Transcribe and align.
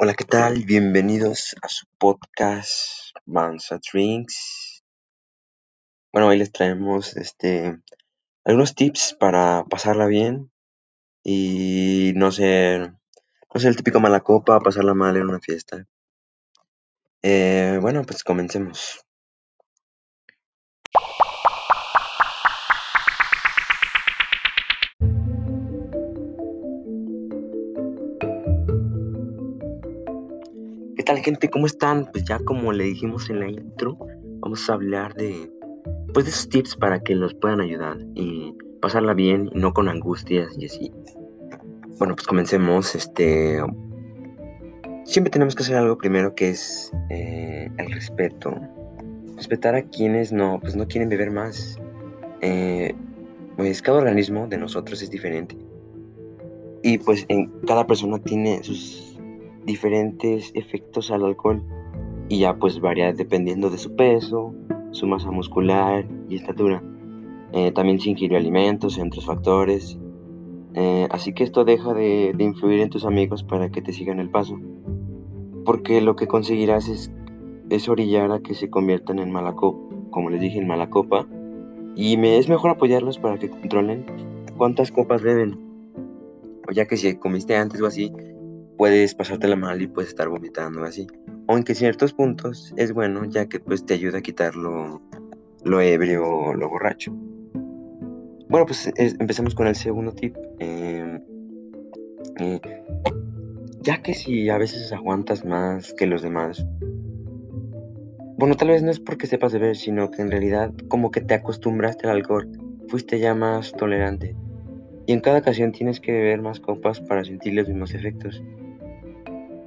Hola, 0.00 0.14
¿qué 0.14 0.24
tal? 0.24 0.64
Bienvenidos 0.64 1.56
a 1.60 1.68
su 1.68 1.84
podcast 1.98 2.70
Mansa 3.26 3.80
Drinks. 3.92 4.84
Bueno, 6.12 6.28
hoy 6.28 6.38
les 6.38 6.52
traemos 6.52 7.16
este 7.16 7.82
algunos 8.44 8.76
tips 8.76 9.16
para 9.18 9.64
pasarla 9.68 10.06
bien 10.06 10.52
y 11.24 12.12
no 12.14 12.30
ser 12.30 12.92
no 13.52 13.60
ser 13.60 13.70
el 13.70 13.76
típico 13.76 13.98
mala 13.98 14.20
copa, 14.20 14.60
pasarla 14.60 14.94
mal 14.94 15.16
en 15.16 15.24
una 15.24 15.40
fiesta. 15.40 15.84
Eh, 17.22 17.78
bueno, 17.82 18.04
pues 18.04 18.22
comencemos. 18.22 19.04
Tal 31.08 31.20
gente? 31.20 31.48
¿Cómo 31.48 31.64
están? 31.64 32.04
Pues 32.12 32.24
ya 32.24 32.38
como 32.40 32.70
le 32.70 32.84
dijimos 32.84 33.30
en 33.30 33.40
la 33.40 33.48
intro, 33.48 33.96
vamos 34.40 34.68
a 34.68 34.74
hablar 34.74 35.14
de 35.14 35.50
pues 36.12 36.26
de 36.26 36.32
esos 36.32 36.50
tips 36.50 36.76
para 36.76 37.00
que 37.00 37.14
nos 37.14 37.32
puedan 37.32 37.62
ayudar 37.62 37.96
y 38.14 38.54
pasarla 38.82 39.14
bien 39.14 39.48
y 39.54 39.58
no 39.58 39.72
con 39.72 39.88
angustias 39.88 40.54
y 40.58 40.66
así. 40.66 40.92
Bueno, 41.98 42.14
pues 42.14 42.26
comencemos. 42.26 42.94
Este 42.94 43.58
siempre 45.04 45.30
tenemos 45.30 45.54
que 45.54 45.62
hacer 45.62 45.76
algo 45.76 45.96
primero 45.96 46.34
que 46.34 46.50
es 46.50 46.92
eh, 47.08 47.70
el 47.78 47.90
respeto. 47.90 48.54
Respetar 49.34 49.76
a 49.76 49.82
quienes 49.84 50.30
no, 50.30 50.60
pues 50.60 50.76
no 50.76 50.86
quieren 50.86 51.08
beber 51.08 51.30
más. 51.30 51.78
Eh, 52.42 52.94
pues 53.56 53.80
cada 53.80 53.96
organismo 53.96 54.46
de 54.46 54.58
nosotros 54.58 55.00
es 55.00 55.10
diferente. 55.10 55.56
Y 56.82 56.98
pues 56.98 57.24
en 57.28 57.46
cada 57.66 57.86
persona 57.86 58.18
tiene 58.18 58.62
sus 58.62 59.07
diferentes 59.64 60.52
efectos 60.54 61.10
al 61.10 61.24
alcohol 61.24 61.62
y 62.28 62.40
ya 62.40 62.56
pues 62.56 62.80
varía 62.80 63.12
dependiendo 63.12 63.70
de 63.70 63.78
su 63.78 63.94
peso, 63.96 64.54
su 64.90 65.06
masa 65.06 65.30
muscular 65.30 66.06
y 66.28 66.36
estatura. 66.36 66.82
Eh, 67.52 67.72
también 67.72 67.98
se 67.98 68.10
ingirió 68.10 68.36
alimentos 68.36 68.98
y 68.98 69.00
otros 69.00 69.24
factores. 69.24 69.98
Eh, 70.74 71.08
así 71.10 71.32
que 71.32 71.44
esto 71.44 71.64
deja 71.64 71.94
de, 71.94 72.34
influir 72.38 72.80
en 72.80 72.90
tus 72.90 73.04
amigos 73.04 73.42
para 73.42 73.70
que 73.70 73.80
te 73.80 73.92
sigan 73.92 74.20
el 74.20 74.30
paso. 74.30 74.58
Porque 75.64 76.00
lo 76.00 76.16
que 76.16 76.26
conseguirás 76.26 76.88
es, 76.88 77.10
es 77.70 77.88
orillar 77.88 78.30
a 78.32 78.40
que 78.40 78.54
se 78.54 78.70
conviertan 78.70 79.18
en 79.18 79.30
mala 79.30 79.54
copa, 79.54 79.78
como 80.10 80.30
les 80.30 80.40
dije, 80.40 80.58
en 80.58 80.66
mala 80.66 80.90
copa. 80.90 81.26
Y 81.96 82.16
me, 82.16 82.38
es 82.38 82.48
mejor 82.48 82.70
apoyarlos 82.70 83.18
para 83.18 83.38
que 83.38 83.48
controlen 83.48 84.04
cuántas 84.56 84.92
copas 84.92 85.22
beben. 85.22 85.58
O 86.68 86.72
ya 86.72 86.86
que 86.86 86.96
si 86.96 87.16
comiste 87.16 87.56
antes 87.56 87.80
o 87.80 87.86
así, 87.86 88.12
puedes 88.78 89.14
pasártela 89.14 89.56
mal 89.56 89.82
y 89.82 89.88
puedes 89.88 90.10
estar 90.10 90.28
vomitando 90.28 90.84
así. 90.84 91.06
Aunque 91.48 91.72
en 91.72 91.76
ciertos 91.76 92.14
puntos 92.14 92.72
es 92.76 92.92
bueno 92.92 93.24
ya 93.24 93.46
que 93.46 93.60
pues 93.60 93.84
te 93.84 93.94
ayuda 93.94 94.18
a 94.18 94.22
quitar 94.22 94.54
lo, 94.54 95.02
ebrio 95.80 96.26
o 96.26 96.54
lo 96.54 96.68
borracho. 96.70 97.12
Bueno, 98.48 98.64
pues 98.64 98.90
empecemos 98.96 99.54
con 99.54 99.66
el 99.66 99.74
segundo 99.74 100.12
tip. 100.12 100.34
Em, 100.60 101.20
eh, 102.40 102.60
ya 103.82 104.00
que 104.00 104.14
si 104.14 104.48
a 104.48 104.56
veces 104.56 104.92
aguantas 104.92 105.44
más 105.44 105.92
que 105.92 106.06
los 106.06 106.22
demás, 106.22 106.64
bueno, 108.38 108.54
tal 108.54 108.68
vez 108.68 108.84
no 108.84 108.92
es 108.92 109.00
porque 109.00 109.26
sepas 109.26 109.52
beber, 109.52 109.76
sino 109.76 110.12
que 110.12 110.22
en 110.22 110.30
realidad 110.30 110.72
como 110.86 111.10
que 111.10 111.20
te 111.20 111.34
acostumbraste 111.34 112.06
al 112.06 112.16
alcohol, 112.18 112.48
fuiste 112.86 113.18
ya 113.18 113.34
más 113.34 113.72
tolerante. 113.72 114.36
Y 115.06 115.12
en 115.12 115.20
cada 115.20 115.38
ocasión 115.38 115.72
tienes 115.72 115.98
que 116.00 116.12
beber 116.12 116.40
más 116.40 116.60
copas 116.60 117.00
para 117.00 117.24
sentir 117.24 117.54
los 117.54 117.66
mismos 117.66 117.94
efectos. 117.94 118.40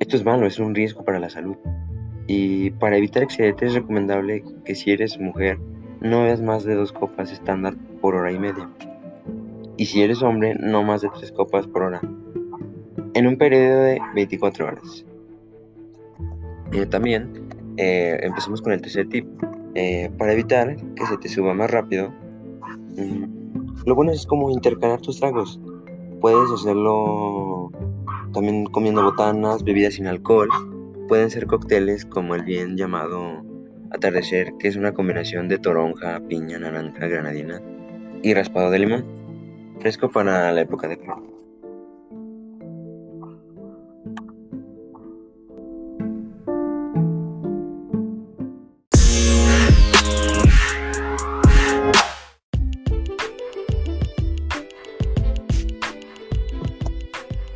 Esto 0.00 0.16
es 0.16 0.24
malo, 0.24 0.46
es 0.46 0.58
un 0.58 0.74
riesgo 0.74 1.04
para 1.04 1.18
la 1.18 1.28
salud. 1.28 1.56
Y 2.26 2.70
para 2.72 2.96
evitar 2.96 3.22
excedentes 3.22 3.70
es 3.70 3.74
recomendable 3.74 4.44
que 4.64 4.74
si 4.74 4.92
eres 4.92 5.18
mujer 5.18 5.58
no 6.00 6.22
bebas 6.22 6.40
más 6.40 6.64
de 6.64 6.74
dos 6.74 6.92
copas 6.92 7.32
estándar 7.32 7.74
por 8.00 8.14
hora 8.14 8.30
y 8.30 8.38
media. 8.38 8.70
Y 9.76 9.86
si 9.86 10.02
eres 10.02 10.22
hombre, 10.22 10.54
no 10.54 10.82
más 10.82 11.02
de 11.02 11.08
tres 11.16 11.32
copas 11.32 11.66
por 11.66 11.82
hora. 11.82 12.00
En 13.14 13.26
un 13.26 13.36
periodo 13.36 13.82
de 13.82 14.00
24 14.14 14.66
horas. 14.66 15.04
Eh, 16.72 16.86
también 16.86 17.48
eh, 17.76 18.18
empecemos 18.22 18.62
con 18.62 18.72
el 18.72 18.80
tercer 18.80 19.08
tip. 19.08 19.26
Eh, 19.74 20.10
para 20.18 20.32
evitar 20.32 20.76
que 20.94 21.06
se 21.06 21.16
te 21.18 21.28
suba 21.28 21.54
más 21.54 21.70
rápido, 21.70 22.12
mm, 22.96 23.84
lo 23.86 23.94
bueno 23.94 24.12
es 24.12 24.26
como 24.26 24.50
intercalar 24.50 25.00
tus 25.00 25.18
tragos. 25.20 25.60
Puedes 26.20 26.50
hacerlo 26.50 27.47
también 28.32 28.66
comiendo 28.66 29.02
botanas, 29.02 29.64
bebidas 29.64 29.94
sin 29.94 30.06
alcohol. 30.06 30.48
Pueden 31.08 31.30
ser 31.30 31.46
cócteles 31.46 32.04
como 32.04 32.34
el 32.34 32.42
bien 32.42 32.76
llamado 32.76 33.44
atardecer, 33.90 34.52
que 34.58 34.68
es 34.68 34.76
una 34.76 34.92
combinación 34.92 35.48
de 35.48 35.58
toronja, 35.58 36.20
piña, 36.28 36.58
naranja, 36.58 37.06
granadina 37.06 37.62
y 38.22 38.34
raspado 38.34 38.70
de 38.70 38.78
limón. 38.78 39.04
Fresco 39.80 40.10
para 40.10 40.52
la 40.52 40.60
época 40.60 40.88
de. 40.88 40.98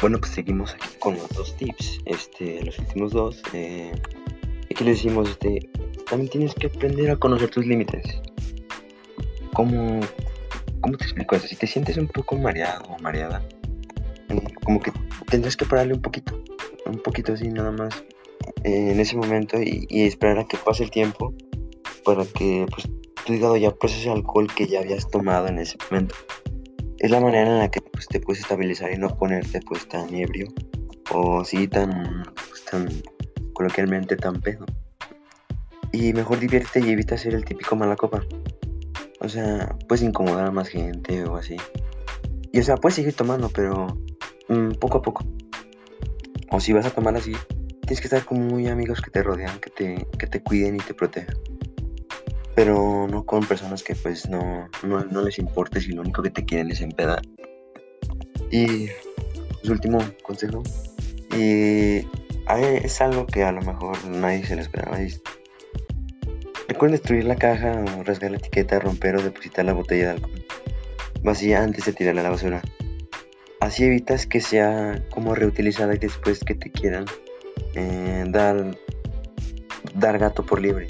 Bueno, 0.00 0.18
pues 0.18 0.32
seguimos 0.32 0.74
aquí 0.74 0.88
con 0.98 1.14
los 1.14 1.28
dos 1.30 1.56
tips. 1.56 2.00
Este, 2.04 2.62
los 2.64 2.78
últimos 2.78 3.12
dos. 3.12 3.42
Eh, 3.52 3.92
aquí 4.70 4.84
les 4.84 4.96
decimos, 4.96 5.30
este, 5.30 5.70
también 6.08 6.30
tienes 6.30 6.54
que 6.54 6.66
aprender 6.66 7.10
a 7.10 7.16
conocer 7.16 7.50
tus 7.50 7.66
límites. 7.66 8.20
¿Cómo, 9.52 10.00
cómo 10.80 10.96
te 10.96 11.04
explico 11.04 11.36
eso? 11.36 11.46
Si 11.46 11.56
te 11.56 11.66
sientes 11.66 11.96
un 11.96 12.08
poco 12.08 12.36
mareado 12.36 12.84
o 12.88 12.98
mareada, 13.00 13.42
eh, 14.28 14.42
como 14.64 14.80
que 14.80 14.92
tendrás 15.30 15.56
que 15.56 15.64
pararle 15.64 15.94
un 15.94 16.02
poquito, 16.02 16.42
un 16.86 16.98
poquito 16.98 17.32
así 17.32 17.48
nada 17.48 17.70
más 17.70 18.04
eh, 18.64 18.90
en 18.90 19.00
ese 19.00 19.16
momento 19.16 19.58
y, 19.60 19.86
esperar 20.02 20.40
a 20.40 20.44
que 20.44 20.56
pase 20.56 20.84
el 20.84 20.90
tiempo 20.90 21.32
para 22.04 22.24
que 22.26 22.66
pues, 22.70 22.88
tu 23.24 23.32
hígado 23.32 23.56
ya 23.56 23.70
procese 23.70 24.08
el 24.08 24.16
alcohol 24.16 24.48
que 24.54 24.66
ya 24.66 24.80
habías 24.80 25.08
tomado 25.08 25.46
en 25.46 25.58
ese 25.58 25.78
momento 25.90 26.14
es 27.04 27.10
la 27.10 27.20
manera 27.20 27.50
en 27.50 27.58
la 27.58 27.70
que 27.70 27.82
pues, 27.82 28.08
te 28.08 28.18
puedes 28.18 28.40
estabilizar 28.40 28.90
y 28.90 28.96
no 28.96 29.08
ponerte 29.18 29.60
pues 29.60 29.86
tan 29.86 30.14
ebrio 30.14 30.46
o 31.12 31.42
así 31.42 31.68
tan, 31.68 32.24
pues, 32.48 32.64
tan 32.64 32.88
coloquialmente 33.52 34.16
tan 34.16 34.40
pedo. 34.40 34.64
Y 35.92 36.14
mejor 36.14 36.40
divierte 36.40 36.80
y 36.80 36.88
evita 36.88 37.18
ser 37.18 37.34
el 37.34 37.44
típico 37.44 37.76
mala 37.76 37.94
copa. 37.96 38.24
O 39.20 39.28
sea, 39.28 39.76
puedes 39.86 40.02
incomodar 40.02 40.46
a 40.46 40.50
más 40.50 40.68
gente 40.68 41.24
o 41.24 41.36
así. 41.36 41.58
Y 42.52 42.60
o 42.60 42.62
sea, 42.62 42.76
puedes 42.76 42.94
seguir 42.94 43.12
tomando, 43.12 43.50
pero 43.50 43.86
mm, 44.48 44.70
poco 44.80 44.98
a 44.98 45.02
poco. 45.02 45.26
O 46.50 46.58
si 46.58 46.72
vas 46.72 46.86
a 46.86 46.90
tomar 46.90 47.14
así, 47.16 47.32
tienes 47.82 48.00
que 48.00 48.06
estar 48.06 48.24
con 48.24 48.46
muy 48.46 48.68
amigos 48.68 49.02
que 49.02 49.10
te 49.10 49.22
rodean, 49.22 49.60
que 49.60 49.68
te, 49.68 50.06
que 50.18 50.26
te 50.26 50.42
cuiden 50.42 50.76
y 50.76 50.78
te 50.78 50.94
protejan 50.94 51.36
pero 52.54 53.06
no 53.08 53.24
con 53.24 53.44
personas 53.44 53.82
que 53.82 53.94
pues 53.94 54.28
no, 54.28 54.68
no, 54.82 55.22
les 55.22 55.38
importe 55.38 55.80
si 55.80 55.92
lo 55.92 56.02
único 56.02 56.22
que 56.22 56.30
te 56.30 56.44
quieren 56.44 56.70
es 56.70 56.80
empedar. 56.80 57.22
Y 58.50 58.88
pues 59.60 59.68
último 59.68 59.98
consejo, 60.22 60.62
y 61.36 62.06
es 62.56 63.00
algo 63.00 63.26
que 63.26 63.42
a 63.42 63.52
lo 63.52 63.62
mejor 63.62 64.04
nadie 64.06 64.44
se 64.44 64.54
lo 64.54 64.62
esperaba. 64.62 64.98
recuerden 66.68 66.98
destruir 66.98 67.24
la 67.24 67.36
caja 67.36 67.84
rasgar 68.04 68.30
la 68.30 68.36
etiqueta, 68.36 68.78
romper 68.78 69.16
o 69.16 69.22
depositar 69.22 69.64
la 69.64 69.72
botella 69.72 70.04
de 70.04 70.10
alcohol 70.10 70.44
vacía 71.24 71.62
antes 71.62 71.86
de 71.86 71.92
tirarla 71.92 72.20
a 72.20 72.24
la 72.24 72.30
basura. 72.30 72.62
Así 73.60 73.84
evitas 73.84 74.26
que 74.26 74.40
sea 74.40 75.02
como 75.10 75.34
reutilizada 75.34 75.94
y 75.94 75.98
después 75.98 76.40
que 76.44 76.54
te 76.54 76.70
quieran 76.70 77.06
eh, 77.74 78.24
dar, 78.28 78.76
dar 79.94 80.18
gato 80.18 80.44
por 80.44 80.60
libre. 80.60 80.88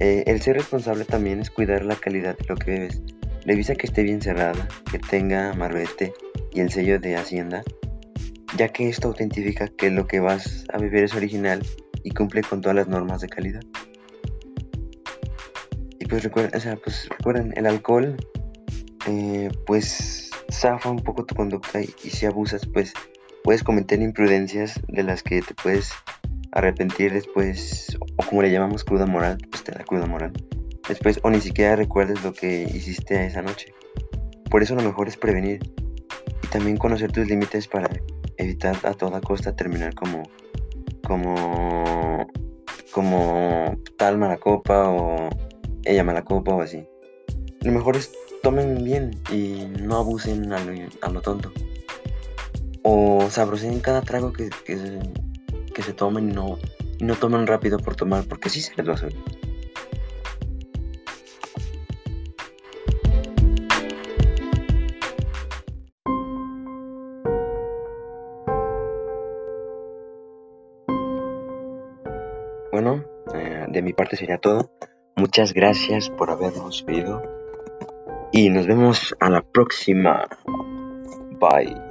Eh, 0.00 0.24
el 0.26 0.40
ser 0.40 0.56
responsable 0.56 1.04
también 1.04 1.40
es 1.40 1.50
cuidar 1.50 1.84
la 1.84 1.94
calidad 1.94 2.36
de 2.38 2.46
lo 2.46 2.56
que 2.56 2.70
bebes. 2.70 3.02
Revisa 3.44 3.74
que 3.74 3.86
esté 3.86 4.02
bien 4.02 4.22
cerrada, 4.22 4.66
que 4.90 4.98
tenga 4.98 5.52
marbete 5.52 6.14
y 6.52 6.60
el 6.60 6.70
sello 6.70 6.98
de 6.98 7.16
Hacienda, 7.16 7.62
ya 8.56 8.68
que 8.68 8.88
esto 8.88 9.08
autentifica 9.08 9.68
que 9.68 9.90
lo 9.90 10.06
que 10.06 10.20
vas 10.20 10.64
a 10.72 10.78
beber 10.78 11.04
es 11.04 11.14
original 11.14 11.62
y 12.02 12.10
cumple 12.10 12.42
con 12.42 12.62
todas 12.62 12.76
las 12.76 12.88
normas 12.88 13.20
de 13.20 13.28
calidad. 13.28 13.62
Y 15.98 16.06
pues 16.06 16.24
recuerden, 16.24 16.56
o 16.56 16.60
sea, 16.60 16.76
pues 16.76 17.06
recuerden, 17.10 17.52
el 17.56 17.66
alcohol 17.66 18.16
eh, 19.06 19.50
pues 19.66 20.30
zafa 20.50 20.88
un 20.88 21.02
poco 21.02 21.26
tu 21.26 21.34
conducta 21.34 21.82
y, 21.82 21.94
y 22.02 22.10
si 22.10 22.24
abusas 22.24 22.66
pues 22.66 22.94
puedes 23.44 23.62
cometer 23.62 24.00
imprudencias 24.00 24.80
de 24.88 25.02
las 25.02 25.22
que 25.22 25.42
te 25.42 25.54
puedes 25.54 25.92
arrepentir 26.52 27.12
después, 27.12 27.96
o 28.16 28.22
como 28.24 28.42
le 28.42 28.50
llamamos 28.50 28.84
cruda 28.84 29.06
moral, 29.06 29.38
pues 29.50 29.64
te 29.64 29.72
da 29.72 29.84
cruda 29.84 30.06
moral. 30.06 30.32
Después, 30.88 31.20
o 31.22 31.30
ni 31.30 31.40
siquiera 31.40 31.76
recuerdes 31.76 32.22
lo 32.24 32.32
que 32.32 32.62
hiciste 32.62 33.24
esa 33.26 33.42
noche. 33.42 33.72
Por 34.50 34.62
eso 34.62 34.74
lo 34.74 34.82
mejor 34.82 35.08
es 35.08 35.16
prevenir 35.16 35.60
y 36.42 36.46
también 36.48 36.76
conocer 36.76 37.12
tus 37.12 37.28
límites 37.28 37.68
para 37.68 37.88
evitar 38.36 38.76
a 38.84 38.94
toda 38.94 39.20
costa 39.20 39.54
terminar 39.54 39.94
como, 39.94 40.22
como 41.06 42.26
como 42.90 43.76
tal 43.96 44.18
mala 44.18 44.38
copa 44.38 44.88
o 44.88 45.30
ella 45.84 46.04
mala 46.04 46.24
copa 46.24 46.54
o 46.54 46.62
así. 46.62 46.86
Lo 47.62 47.72
mejor 47.72 47.96
es 47.96 48.12
tomen 48.42 48.82
bien 48.82 49.20
y 49.30 49.66
no 49.80 49.96
abusen 49.96 50.52
a 50.52 51.10
lo, 51.10 51.20
tonto. 51.20 51.52
O 52.82 53.28
sabrosen 53.30 53.80
cada 53.80 54.02
trago 54.02 54.32
que, 54.32 54.48
que, 55.74 55.82
se, 55.82 55.92
tomen 55.92 56.30
y 56.30 56.32
no, 56.32 56.58
y 56.98 57.04
no 57.04 57.14
tomen 57.14 57.46
rápido 57.46 57.78
por 57.78 57.96
tomar, 57.96 58.24
porque 58.24 58.48
sí 58.48 58.60
se 58.60 58.74
les 58.76 58.88
va 58.88 58.94
a 58.94 58.96
subir. 58.96 59.16
Bueno, 72.72 73.04
eh, 73.34 73.66
de 73.68 73.82
mi 73.82 73.92
parte 73.92 74.16
sería 74.16 74.38
todo. 74.38 74.70
Muchas 75.16 75.52
gracias 75.52 76.08
por 76.08 76.30
habernos 76.30 76.84
oído. 76.88 77.22
Y 78.32 78.48
nos 78.48 78.66
vemos 78.66 79.14
a 79.20 79.28
la 79.28 79.42
próxima. 79.42 80.28
Bye. 81.38 81.89